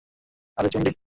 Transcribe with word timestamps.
আরে, 0.57 0.69
চুন্ডি! 0.69 0.91